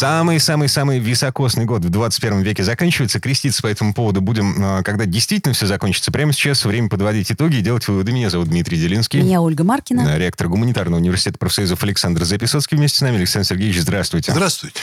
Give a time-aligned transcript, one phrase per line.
[0.00, 3.20] Самый-самый-самый високосный год в 21 веке заканчивается.
[3.20, 6.10] Креститься по этому поводу будем, а, когда действительно все закончится.
[6.10, 8.10] Прямо сейчас время подводить итоги и делать выводы.
[8.10, 9.20] Меня зовут Дмитрий Делинский.
[9.20, 10.16] Меня Ольга Маркина.
[10.16, 13.18] Ректор гуманитарного университета профсоюзов Александр Записоцкий вместе с нами.
[13.18, 14.32] Александр Сергеевич, здравствуйте.
[14.32, 14.74] Здравствуйте.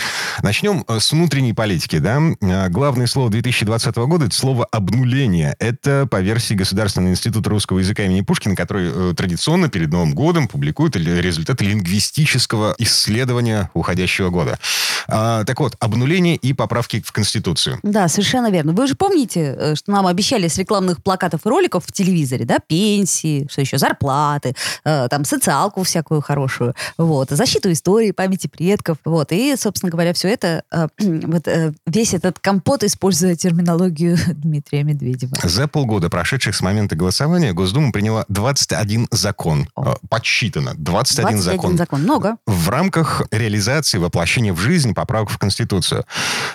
[0.44, 1.98] Начнем э, с внутренней политики.
[1.98, 2.22] Да?
[2.44, 5.55] А, главное слово 2020 года– это слово «обнуление».
[5.58, 10.48] Это по версии Государственного института русского языка имени Пушкина, который э, традиционно перед Новым годом
[10.48, 14.59] публикует результаты лингвистического исследования уходящего года.
[15.07, 17.79] А, так вот, обнуление и поправки в Конституцию.
[17.84, 18.73] Да, совершенно верно.
[18.73, 22.59] Вы же помните, э, что нам обещали с рекламных плакатов и роликов в телевизоре, да,
[22.59, 29.31] пенсии, что еще, зарплаты, э, там, социалку всякую хорошую, вот, защиту истории, памяти предков, вот,
[29.31, 35.35] и, собственно говоря, все это, э, вот, э, весь этот компот, используя терминологию Дмитрия Медведева.
[35.44, 39.69] За полгода, прошедших с момента голосования, Госдума приняла 21 закон.
[39.77, 40.73] Э, подсчитано.
[40.77, 41.77] 21, 21 закон.
[41.77, 42.02] закон.
[42.02, 42.38] Много.
[42.45, 46.06] В рамках реализации, воплощения в жизнь поправок в Конституцию.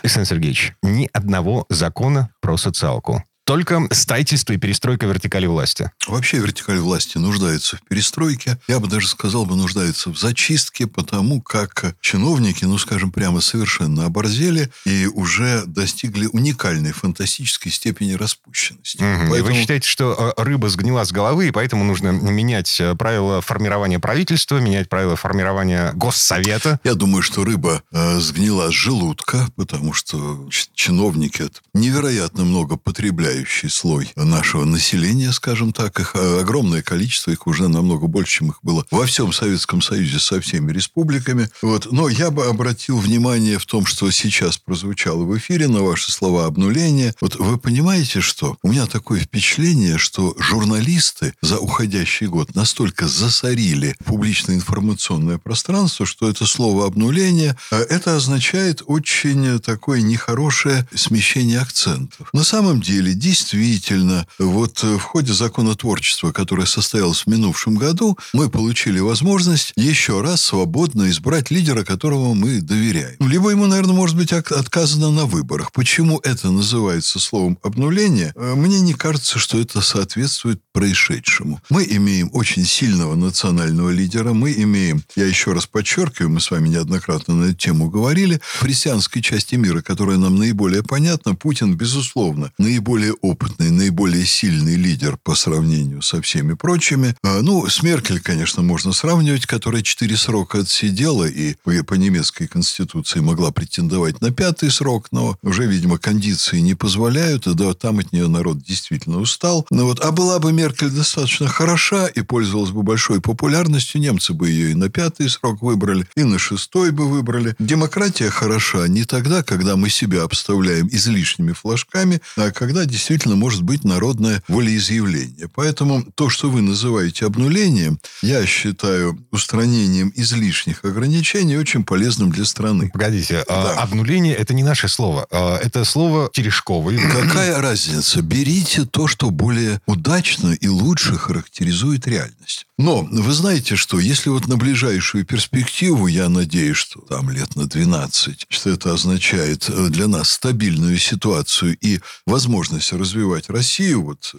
[0.03, 3.23] Александр Сергеевич, ни одного закона про социалку.
[3.45, 5.91] Только строительство и перестройка вертикали власти.
[6.07, 8.59] Вообще вертикаль власти нуждается в перестройке.
[8.69, 14.07] Я бы даже сказал бы, нуждается в зачистке, потому как чиновники, ну, скажем прямо, совершенно
[14.07, 18.99] оборзели и уже достигли уникальной фантастической степени распущенности.
[18.99, 19.31] Угу.
[19.31, 19.37] Поэтому...
[19.37, 23.41] И вы считаете, что э, рыба сгнила с головы, и поэтому нужно менять э, правила
[23.41, 26.79] формирования правительства, менять правила формирования госсовета?
[26.85, 33.71] Я думаю, что рыба э, сгнила с желудка, потому что чиновники невероятно много потребляют подавляющий
[33.71, 35.99] слой нашего населения, скажем так.
[35.99, 40.19] Их э, огромное количество, их уже намного больше, чем их было во всем Советском Союзе
[40.19, 41.49] со всеми республиками.
[41.63, 41.91] Вот.
[41.91, 46.47] Но я бы обратил внимание в том, что сейчас прозвучало в эфире на ваши слова
[46.47, 47.15] обнуления.
[47.21, 48.57] Вот вы понимаете, что?
[48.63, 56.29] У меня такое впечатление, что журналисты за уходящий год настолько засорили публичное информационное пространство, что
[56.29, 62.29] это слово обнуление, э, это означает очень такое нехорошее смещение акцентов.
[62.33, 68.51] На самом деле действительно, вот э, в ходе законотворчества, которое состоялось в минувшем году, мы
[68.51, 73.17] получили возможность еще раз свободно избрать лидера, которому мы доверяем.
[73.21, 75.71] Либо ему, наверное, может быть отказано на выборах.
[75.73, 78.33] Почему это называется словом обнуление?
[78.35, 81.61] Э, мне не кажется, что это соответствует происшедшему.
[81.71, 86.69] Мы имеем очень сильного национального лидера, мы имеем, я еще раз подчеркиваю, мы с вами
[86.69, 92.51] неоднократно на эту тему говорили, в христианской части мира, которая нам наиболее понятна, Путин, безусловно,
[92.59, 97.15] наиболее наиболее опытный, наиболее сильный лидер по сравнению со всеми прочими.
[97.23, 101.55] А, ну, с Меркель, конечно, можно сравнивать, которая четыре срока отсидела и
[101.87, 107.55] по немецкой конституции могла претендовать на пятый срок, но уже, видимо, кондиции не позволяют, и
[107.55, 109.67] да, там от нее народ действительно устал.
[109.71, 114.49] Ну вот, а была бы Меркель достаточно хороша и пользовалась бы большой популярностью, немцы бы
[114.51, 117.55] ее и на пятый срок выбрали, и на шестой бы выбрали.
[117.59, 123.85] Демократия хороша не тогда, когда мы себя обставляем излишними флажками, а когда действительно может быть
[123.85, 125.49] народное волеизъявление.
[125.55, 132.91] Поэтому то, что вы называете обнулением, я считаю устранением излишних ограничений очень полезным для страны.
[132.93, 133.83] Погодите, а да.
[133.83, 136.99] обнуление это не наше слово, а это слово Терешковой.
[137.13, 138.23] Какая разница?
[138.23, 142.67] Берите то, что более удачно и лучше характеризует реальность.
[142.79, 147.67] Но вы знаете, что если вот на ближайшую перспективу, я надеюсь, что там лет на
[147.67, 154.35] 12, что это означает э, для нас стабильную ситуацию и возможность развивать Россию, вот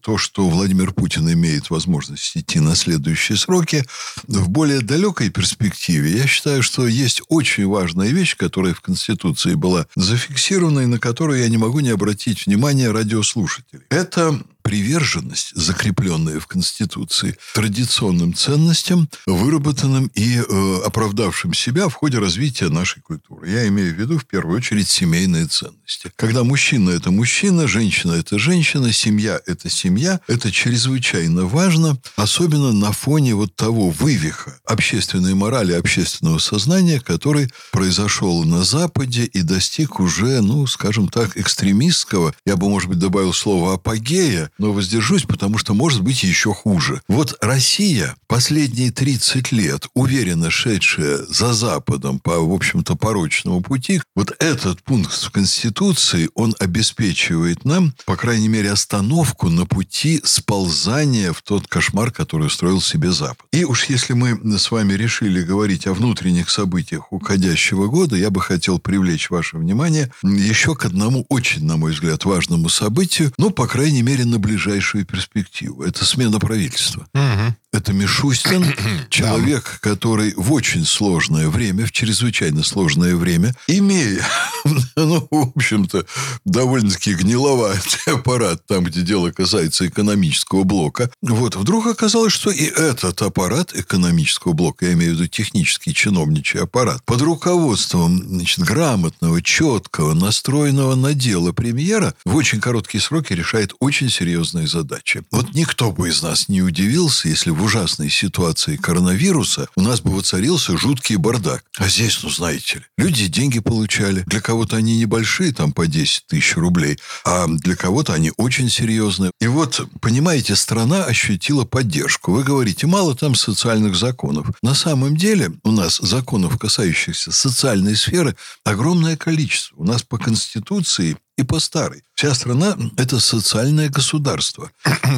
[0.00, 3.84] то, что Владимир Путин имеет возможность идти на следующие сроки,
[4.26, 9.86] в более далекой перспективе, я считаю, что есть очень важная вещь, которая в Конституции была
[9.96, 13.84] зафиксирована и на которую я не могу не обратить внимание радиослушателей.
[13.90, 22.70] Это приверженность, закрепленная в Конституции, традиционным ценностям, выработанным и э, оправдавшим себя в ходе развития
[22.70, 23.50] нашей культуры.
[23.50, 26.10] Я имею в виду, в первую очередь, семейные ценности.
[26.16, 32.92] Когда мужчина– это мужчина, женщина– это женщина, семья– это семья, это чрезвычайно важно, особенно на
[32.92, 40.40] фоне вот того вывиха общественной морали, общественного сознания, который произошел на Западе и достиг уже,
[40.40, 45.74] ну, скажем так, экстремистского, я бы, может быть, добавил слово апогея, но воздержусь, потому что
[45.74, 47.02] может быть еще хуже.
[47.08, 54.34] Вот Россия последние 30 лет, уверенно шедшая за Западом по, в общем-то, порочному пути, вот
[54.40, 61.42] этот пункт в Конституции, он обеспечивает нам, по крайней мере, остановку на пути сползания в
[61.42, 63.46] тот кошмар, который устроил себе Запад.
[63.52, 68.40] И уж если мы с вами решили говорить о внутренних событиях уходящего года, я бы
[68.40, 73.66] хотел привлечь ваше внимание еще к одному очень, на мой взгляд, важному событию, ну, по
[73.66, 75.82] крайней мере, на ближайшую перспективу.
[75.82, 77.06] Это смена правительства.
[77.14, 77.56] Мгм.
[77.74, 78.64] Это Мишустин,
[79.10, 84.24] человек, который в очень сложное время, в чрезвычайно сложное время, имея,
[84.96, 86.06] ну, в общем-то,
[86.44, 93.20] довольно-таки гниловатый аппарат, там, где дело касается экономического блока, вот, вдруг оказалось, что и этот
[93.22, 100.14] аппарат экономического блока, я имею в виду технический чиновничий аппарат, под руководством, значит, грамотного, четкого,
[100.14, 105.22] настроенного на дело премьера в очень короткие сроки решает очень серьезные задачи.
[105.30, 110.10] Вот никто бы из нас не удивился, если в ужасной ситуации коронавируса у нас бы
[110.10, 111.64] воцарился жуткий бардак.
[111.78, 114.24] А здесь, ну, знаете ли, люди деньги получали.
[114.26, 119.30] Для кого-то они небольшие, там по 10 тысяч рублей, а для кого-то они очень серьезные.
[119.40, 122.32] И вот, понимаете, страна ощутила поддержку.
[122.32, 124.48] Вы говорите, мало там социальных законов.
[124.62, 129.76] На самом деле у нас законов, касающихся социальной сферы, огромное количество.
[129.76, 132.02] У нас по Конституции и по старой.
[132.14, 134.70] Вся страна– это социальное госоство.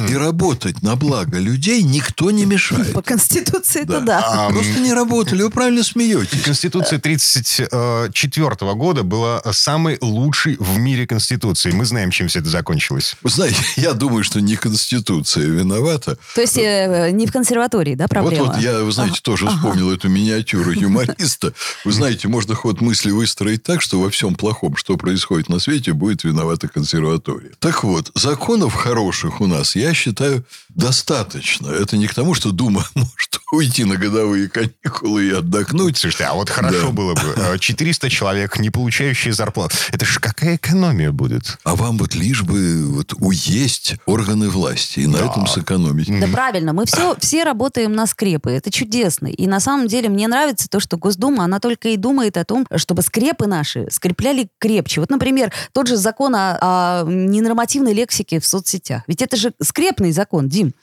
[0.09, 2.93] И работать на благо людей никто не мешает.
[2.93, 4.21] По Конституции это Да.
[4.21, 4.47] да.
[4.47, 6.41] А, Просто не работали, вы правильно смеетесь.
[6.41, 11.75] Конституция 1934 года была самой лучшей в мире Конституцией.
[11.75, 13.15] Мы знаем, чем все это закончилось.
[13.21, 16.17] Вы знаете, я думаю, что не Конституция виновата.
[16.33, 18.45] То есть э, не в консерватории, да, проблема?
[18.45, 21.53] Вот-вот, я, вы знаете, тоже вспомнил эту миниатюру юмориста.
[21.85, 25.93] Вы знаете, можно ход мысли выстроить так, что во всем плохом, что происходит на свете,
[25.93, 27.51] будет виновата консерватория.
[27.59, 31.67] Так вот, законов хороших у нас, я считаю, достаточно.
[31.69, 35.97] Это не к тому, что Дума может уйти на годовые каникулы и отдохнуть.
[35.97, 36.91] Слушайте, а вот хорошо Да.
[36.91, 37.33] было бы.
[37.35, 39.71] э, 400 человек, не получающие зарплат.
[39.91, 41.57] Это же какая экономия будет?
[41.63, 45.25] А вам вот лишь бы вот уесть органы власти и на Да.
[45.27, 46.07] этом сэкономить.
[46.19, 49.27] Да правильно, мы все, все работаем на скрепы, это чудесно.
[49.27, 52.65] И на самом деле мне нравится то, что Госдума, она только и думает о том,
[52.75, 55.01] чтобы скрепы наши скрепляли крепче.
[55.01, 59.03] Вот, например, тот же закон о, о ненормативной лексике в соцсетях.
[59.07, 60.73] Ведь это же скрепный закон, Дим.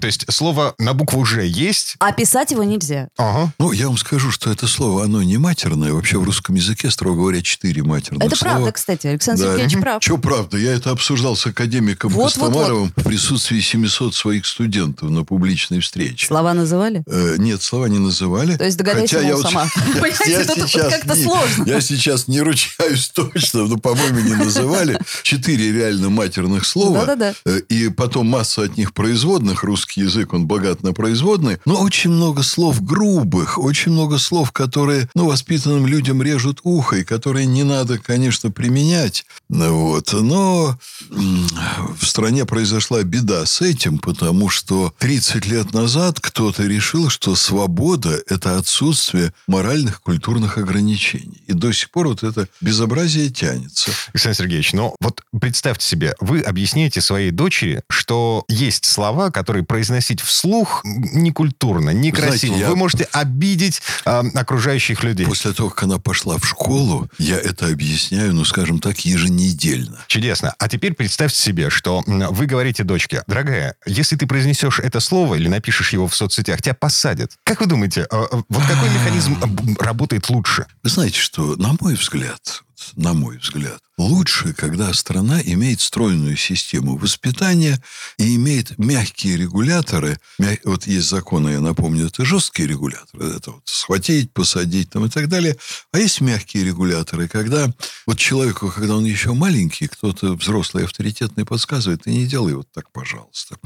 [0.00, 1.96] То есть слово на букву «Ж» есть?
[1.98, 3.08] А писать его нельзя.
[3.18, 3.52] Ага.
[3.58, 5.92] Ну, я вам скажу, что это слово, оно не матерное.
[5.92, 8.54] Вообще в русском языке, строго говоря, четыре матерных Это слова.
[8.54, 9.50] правда, кстати, Александр Да.
[9.52, 10.02] Сергеевич прав.
[10.02, 10.56] Че правда?
[10.56, 15.80] Я это обсуждал с академиком Вот, вот, Костомаровым в присутствии 700 своих студентов на публичной
[15.80, 16.26] встрече.
[16.26, 17.02] Слова называли?
[17.06, 18.56] Э, Нет, слова не называли.
[18.56, 19.66] То есть догадайся, Хотя я вот- сама.
[20.00, 20.44] Понимаете,
[20.90, 21.64] как-то сложно.
[21.66, 24.98] Я сейчас не ручаюсь точно, но, по-моему, не называли.
[25.22, 27.04] Четыре реально матерных слова.
[27.06, 27.34] Да-да-да.
[27.44, 29.64] Э, И потом масса от них производных.
[29.64, 31.60] Русский язык, он богат на производные.
[31.64, 37.04] Но очень много слов грубых, очень много слов, которые, ну, воспитанным людям режут ухо, и
[37.04, 39.24] которые не надо, конечно, применять.
[39.48, 40.12] Вот.
[40.12, 40.78] Но
[41.10, 48.20] в стране произошла беда с этим, потому что 30 лет назад кто-то решил, что свобода–
[48.28, 51.42] это отсутствие моральных, культурных ограничений.
[51.46, 53.90] И до сих пор вот это безобразие тянется.
[54.12, 60.20] Александр Сергеевич, ну вот представьте себе, вы объясняете своей дочери, что есть слова, которые произносить
[60.20, 62.36] вслух некультурно, некрасиво.
[62.38, 65.26] Знаете, я- Вы можете обидеть а, окружающих людей.
[65.26, 69.98] После того, как она пошла в школу, я это объясняю, ну, скажем так, еженедельно.
[70.06, 70.54] Чудесно.
[70.58, 75.48] А теперь представьте себе, что вы говорите дочке, дорогая, если ты произнесешь это слово или
[75.48, 77.32] напишешь его в соцсетях, тебя посадят.
[77.44, 79.36] Как вы думаете, а, вот какой механизм
[79.78, 80.66] работает лучше?
[80.82, 82.62] Вы знаете, что, на мой взгляд,
[82.96, 87.82] на мой взгляд, лучше, когда страна имеет стройную систему воспитания
[88.18, 90.18] и имеет мягкие регуляторы.
[90.38, 93.36] Мя- Вот есть законы, я напомню, это жесткие регуляторы.
[93.36, 95.56] Это вот схватить, посадить там и так далее.
[95.92, 97.72] А есть мягкие регуляторы, когда
[98.06, 102.90] вот человеку, когда он еще маленький, кто-то взрослый авторитетный подсказывает, ты не делай вот так,
[102.92, 103.56] пожалуйста.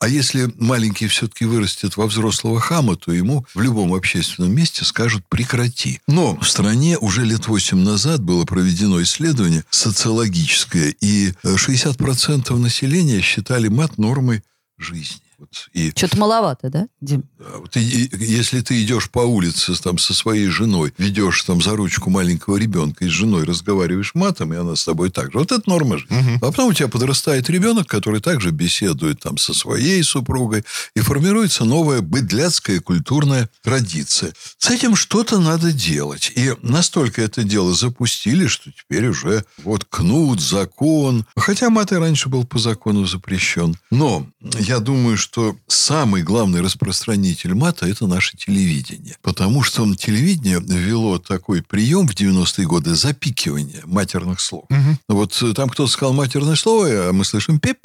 [0.00, 5.24] А если маленький все-таки вырастет во взрослого хама, то ему в любом общественном месте скажут
[5.28, 6.00] «прекрати».
[6.06, 13.20] Но в стране уже лет 8 назад было проведено исследование социологическое, и э, 60% населения
[13.20, 14.42] считали мат нормой
[14.78, 15.27] жизни.
[15.38, 15.68] Вот.
[15.72, 17.22] И Что-то маловато, да, Дим?
[17.38, 21.62] да, вот и- и если ты идешь по улице там, со своей женой, ведешь там
[21.62, 25.38] за ручку маленького ребенка и с женой разговариваешь матом, и она с тобой так же.
[25.38, 26.16] Вот это норма жизни.
[26.16, 26.34] Мгм.
[26.36, 30.64] А потом у тебя подрастает ребенок, который также беседует там со своей супругой,
[30.96, 34.32] и формируется новая быдляцкая культурная традиция.
[34.58, 36.32] С этим что-то надо делать.
[36.34, 41.26] И настолько это дело запустили, что теперь уже вот кнут, закон.
[41.36, 43.76] Хотя мат и раньше был по закону запрещен.
[43.92, 44.26] Но
[44.58, 45.27] я думаю, что
[45.66, 49.16] самый главный распространитель мата– это наше телевидение.
[49.22, 54.64] Потому что телевидение ввело такой прием в 90-е годы запикивания матерных слов.
[54.68, 54.98] Мгм.
[55.08, 57.78] Вот э, там кто-то сказал матерное слово, а мы слышим пеп.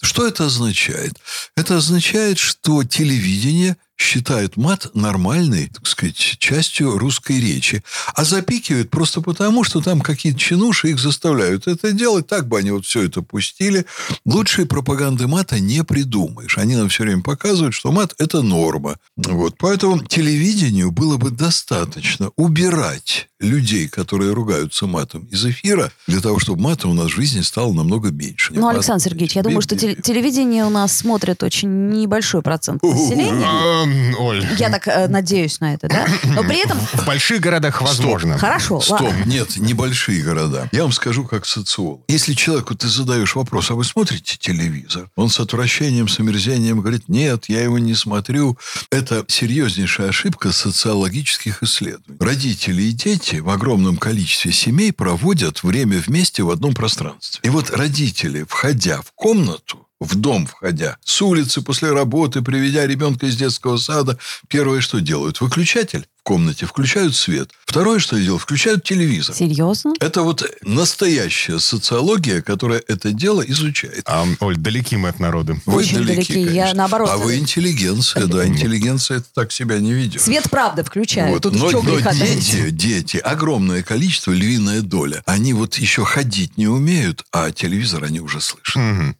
[0.00, 1.14] Что это означает?
[1.56, 7.82] Это означает, что телевидение считают мат нормальной, так сказать, частью русской речи.
[8.14, 12.26] А запикивают просто потому, что там какие-то чинуши их заставляют это делать.
[12.26, 13.86] Так бы они вот все это пустили.
[14.24, 16.58] Лучшей пропаганды мата не придумаешь.
[16.58, 18.96] Они нам все время показывают, что мат– это норма.
[19.16, 19.56] Вот.
[19.58, 26.62] Поэтому телевидению было бы достаточно убирать людей, которые ругаются матом из эфира, для того, чтобы
[26.62, 28.52] мата у нас в жизни стало намного меньше.
[28.54, 34.16] Ну, Александр Сергеевич, я думаю, что телевидение у нас смотрит очень небольшой процент населения.
[34.18, 34.46] Оль.
[34.58, 36.06] Я так э, надеюсь на это, да?
[36.34, 36.78] Но при этом...
[36.78, 38.38] В больших городах возможно.
[38.38, 38.80] Хорошо.
[38.80, 40.68] Стоп, нет, небольшие города.
[40.72, 42.00] Я вам скажу как социолог.
[42.08, 45.10] Если человеку ты задаешь вопрос, а вы смотрите телевизор?
[45.16, 48.56] Он с отвращением, с омерзением говорит, нет, я его не смотрю.
[48.90, 52.18] Это серьезнейшая ошибка социологических исследований.
[52.18, 57.40] Родители и дети дети в огромном количестве семей проводят время вместе в одном пространстве.
[57.42, 63.26] И вот родители, входя в комнату, в дом входя, с улицы после работы, приведя ребенка
[63.26, 67.50] из детского сада, первое, что делают, выключатель комнате, включают свет.
[67.64, 69.34] Второе, что я делал, включают телевизор.
[69.36, 69.94] Серьезно?
[70.00, 74.02] Это вот настоящая социология, которая это дело изучает.
[74.06, 75.56] А, Оль, далеки мы от народа.
[75.66, 76.54] Вы Очень далеки, далеки.
[76.54, 77.08] Я наоборот.
[77.12, 78.44] А вы интеллигенция, да.
[78.44, 80.20] Интеллигенция это так себя не ведет.
[80.20, 81.32] Свет правда включают.
[81.32, 81.42] Вот.
[81.42, 87.24] Тут но но дети, дети, огромное количество, львиная доля, они вот еще ходить не умеют,
[87.30, 88.82] а телевизор они уже слышат.
[88.82, 89.14] Угу.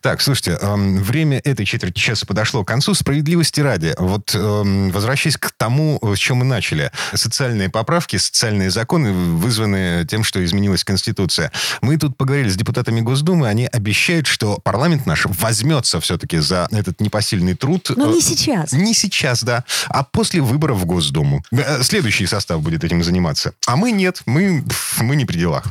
[0.00, 2.94] Так, слушайте, эм, время этой четверти часа подошло к концу.
[2.94, 3.94] Справедливости ради.
[3.98, 6.90] Вот эм, возвращаясь к тому, с чем мы начали.
[7.14, 11.52] Социальные поправки, социальные законы вызваны тем, что изменилась Конституция.
[11.80, 17.00] Мы тут поговорили с депутатами Госдумы, они обещают, что парламент наш возьмется все-таки за этот
[17.00, 17.90] непосильный труд.
[17.96, 18.72] Но не сейчас.
[18.72, 19.64] Не сейчас, да.
[19.88, 21.42] А после выборов в Госдуму.
[21.50, 23.52] Э, следующий состав будет этим заниматься.
[23.66, 24.64] А мы нет, мы,
[24.98, 25.64] мы не при делах.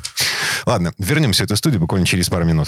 [0.65, 2.67] Ладно, вернемся в эту студию буквально через пару минут.